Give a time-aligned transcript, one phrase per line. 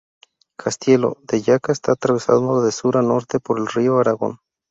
[0.57, 4.39] Castiello de Jaca está atravesado de sur a norte por el río Aragón.